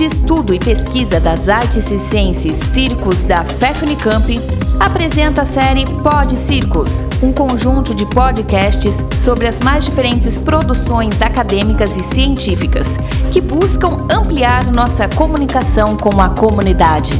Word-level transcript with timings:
de 0.00 0.06
Estudo 0.06 0.54
e 0.54 0.58
Pesquisa 0.58 1.20
das 1.20 1.50
Artes 1.50 1.84
Circenses 1.84 2.56
Circos 2.56 3.22
da 3.22 3.44
FEFNICAMP, 3.44 4.38
apresenta 4.80 5.42
a 5.42 5.44
série 5.44 5.84
Pod 6.02 6.38
Circos, 6.38 7.02
um 7.22 7.30
conjunto 7.34 7.94
de 7.94 8.06
podcasts 8.06 9.04
sobre 9.14 9.46
as 9.46 9.60
mais 9.60 9.84
diferentes 9.84 10.38
produções 10.38 11.20
acadêmicas 11.20 11.98
e 11.98 12.02
científicas 12.02 12.96
que 13.30 13.42
buscam 13.42 14.06
ampliar 14.10 14.72
nossa 14.72 15.06
comunicação 15.06 15.98
com 15.98 16.18
a 16.18 16.30
comunidade. 16.30 17.12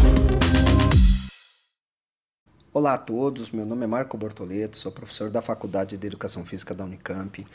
Olá 2.72 2.94
a 2.94 2.98
todos, 2.98 3.50
meu 3.50 3.66
nome 3.66 3.84
é 3.84 3.86
Marco 3.86 4.16
Bortoleto, 4.16 4.78
sou 4.78 4.90
professor 4.90 5.30
da 5.30 5.42
Faculdade 5.42 5.98
de 5.98 6.06
Educação 6.06 6.46
Física 6.46 6.74
da 6.74 6.84
Unicamp 6.84 7.46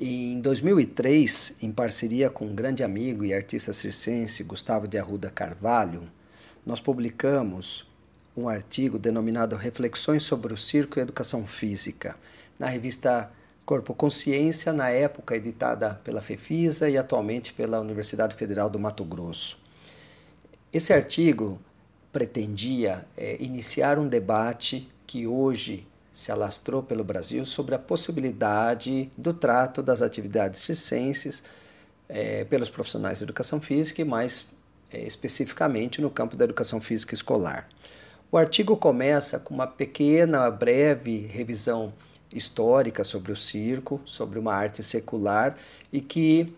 em 0.00 0.40
2003, 0.40 1.56
em 1.60 1.72
parceria 1.72 2.30
com 2.30 2.46
um 2.46 2.54
grande 2.54 2.84
amigo 2.84 3.24
e 3.24 3.34
artista 3.34 3.72
circense, 3.72 4.44
Gustavo 4.44 4.86
de 4.86 4.96
Arruda 4.96 5.28
Carvalho, 5.28 6.08
nós 6.64 6.78
publicamos 6.78 7.84
um 8.36 8.48
artigo 8.48 8.96
denominado 8.96 9.56
Reflexões 9.56 10.22
sobre 10.22 10.54
o 10.54 10.56
Circo 10.56 10.98
e 10.98 11.02
Educação 11.02 11.44
Física, 11.48 12.14
na 12.56 12.68
revista 12.68 13.28
Corpo 13.66 13.92
Consciência, 13.92 14.72
na 14.72 14.88
época 14.88 15.34
editada 15.34 15.96
pela 16.04 16.22
FEFISA 16.22 16.88
e 16.88 16.96
atualmente 16.96 17.52
pela 17.52 17.80
Universidade 17.80 18.36
Federal 18.36 18.70
do 18.70 18.78
Mato 18.78 19.04
Grosso. 19.04 19.58
Esse 20.72 20.92
artigo 20.92 21.60
pretendia 22.12 23.04
é, 23.16 23.36
iniciar 23.42 23.98
um 23.98 24.06
debate 24.06 24.88
que 25.04 25.26
hoje 25.26 25.84
se 26.18 26.32
alastrou 26.32 26.82
pelo 26.82 27.04
Brasil 27.04 27.46
sobre 27.46 27.76
a 27.76 27.78
possibilidade 27.78 29.08
do 29.16 29.32
trato 29.32 29.80
das 29.80 30.02
atividades 30.02 30.58
circenses 30.58 31.44
é, 32.08 32.44
pelos 32.44 32.68
profissionais 32.68 33.18
de 33.18 33.24
educação 33.24 33.60
física 33.60 34.02
e 34.02 34.04
mais 34.04 34.46
é, 34.92 35.00
especificamente 35.00 36.00
no 36.00 36.10
campo 36.10 36.34
da 36.34 36.42
educação 36.42 36.80
física 36.80 37.14
escolar. 37.14 37.68
O 38.32 38.36
artigo 38.36 38.76
começa 38.76 39.38
com 39.38 39.54
uma 39.54 39.68
pequena, 39.68 40.50
breve 40.50 41.18
revisão 41.18 41.94
histórica 42.34 43.04
sobre 43.04 43.30
o 43.30 43.36
circo, 43.36 44.00
sobre 44.04 44.40
uma 44.40 44.52
arte 44.52 44.82
secular 44.82 45.56
e 45.92 46.00
que 46.00 46.52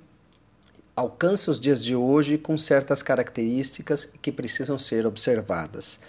alcança 0.96 1.50
os 1.50 1.60
dias 1.60 1.84
de 1.84 1.94
hoje 1.94 2.38
com 2.38 2.56
certas 2.56 3.02
características 3.02 4.06
que 4.22 4.32
precisam 4.32 4.78
ser 4.78 5.04
observadas. 5.04 6.00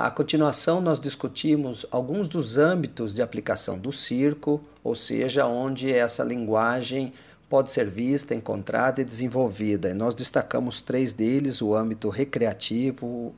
A 0.00 0.12
continuação, 0.12 0.80
nós 0.80 1.00
discutimos 1.00 1.84
alguns 1.90 2.28
dos 2.28 2.56
âmbitos 2.56 3.12
de 3.12 3.20
aplicação 3.20 3.76
do 3.76 3.90
circo, 3.90 4.62
ou 4.84 4.94
seja, 4.94 5.44
onde 5.44 5.92
essa 5.92 6.22
linguagem 6.22 7.12
pode 7.48 7.72
ser 7.72 7.90
vista, 7.90 8.32
encontrada 8.32 9.00
e 9.00 9.04
desenvolvida. 9.04 9.92
nós 9.94 10.14
destacamos 10.14 10.80
três 10.80 11.12
deles: 11.12 11.60
o 11.60 11.74
âmbito 11.74 12.10
recreativo, 12.10 13.34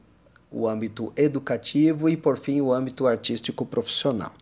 o 0.50 0.69
âmbito 0.69 1.11
educativo 1.16 2.11
e, 2.11 2.14
por 2.14 2.36
fim, 2.36 2.61
o 2.61 2.75
âmbito 2.75 3.06
artístico 3.06 3.64
profissional. 3.64 4.33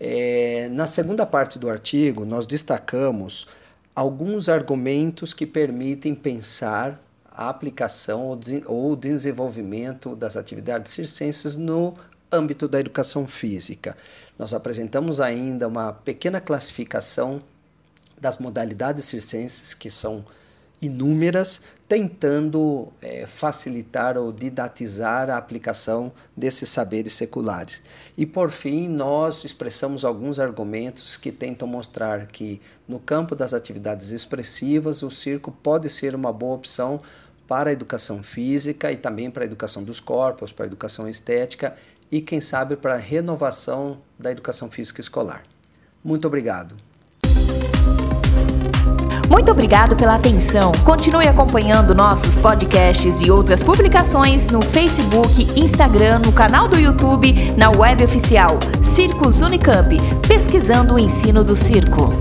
É, 0.00 0.68
na 0.72 0.84
segunda 0.84 1.24
parte 1.24 1.60
do 1.60 1.70
artigo, 1.70 2.24
nós 2.24 2.44
destacamos 2.44 3.46
alguns 3.94 4.48
argumentos 4.48 5.32
que 5.32 5.46
permitem 5.46 6.12
pensar 6.12 7.00
a 7.36 7.50
aplicação 7.50 8.38
ou 8.66 8.96
desenvolvimento 8.96 10.16
das 10.16 10.38
atividades 10.38 10.92
circenses 10.92 11.56
no 11.56 11.92
âmbito 12.32 12.66
da 12.66 12.80
educação 12.80 13.26
física. 13.26 13.94
Nós 14.38 14.54
apresentamos 14.54 15.20
ainda 15.20 15.68
uma 15.68 15.92
pequena 15.92 16.40
classificação 16.40 17.40
das 18.18 18.38
modalidades 18.38 19.04
circenses, 19.04 19.74
que 19.74 19.90
são 19.90 20.24
inúmeras, 20.80 21.62
tentando 21.88 22.92
é, 23.00 23.26
facilitar 23.26 24.18
ou 24.18 24.32
didatizar 24.32 25.30
a 25.30 25.36
aplicação 25.36 26.12
desses 26.36 26.68
saberes 26.68 27.12
seculares. 27.12 27.82
E 28.16 28.26
por 28.26 28.50
fim, 28.50 28.88
nós 28.88 29.44
expressamos 29.44 30.04
alguns 30.04 30.38
argumentos 30.38 31.16
que 31.16 31.30
tentam 31.30 31.68
mostrar 31.68 32.26
que 32.26 32.60
no 32.88 32.98
campo 32.98 33.36
das 33.36 33.54
atividades 33.54 34.10
expressivas, 34.10 35.02
o 35.02 35.10
circo 35.10 35.50
pode 35.50 35.88
ser 35.88 36.14
uma 36.14 36.32
boa 36.32 36.56
opção 36.56 37.00
para 37.46 37.70
a 37.70 37.72
educação 37.72 38.22
física 38.22 38.90
e 38.90 38.96
também 38.96 39.30
para 39.30 39.44
a 39.44 39.46
educação 39.46 39.84
dos 39.84 40.00
corpos, 40.00 40.52
para 40.52 40.66
a 40.66 40.68
educação 40.68 41.08
estética 41.08 41.76
e, 42.10 42.20
quem 42.20 42.40
sabe, 42.40 42.76
para 42.76 42.94
a 42.94 42.98
renovação 42.98 43.98
da 44.18 44.30
educação 44.30 44.70
física 44.70 45.00
escolar. 45.00 45.42
Muito 46.04 46.26
obrigado. 46.26 46.76
Muito 49.28 49.50
obrigado 49.50 49.96
pela 49.96 50.14
atenção. 50.14 50.72
Continue 50.84 51.26
acompanhando 51.26 51.94
nossos 51.94 52.36
podcasts 52.36 53.20
e 53.20 53.30
outras 53.30 53.60
publicações 53.60 54.48
no 54.48 54.62
Facebook, 54.62 55.58
Instagram, 55.58 56.20
no 56.20 56.32
canal 56.32 56.68
do 56.68 56.78
YouTube, 56.78 57.34
na 57.56 57.70
web 57.70 58.04
oficial 58.04 58.58
Circos 58.82 59.40
Unicamp, 59.40 59.96
pesquisando 60.28 60.94
o 60.94 60.98
ensino 60.98 61.42
do 61.42 61.56
circo. 61.56 62.12